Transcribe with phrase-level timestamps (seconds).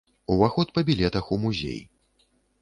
[0.35, 1.79] Уваход па білетах у музей.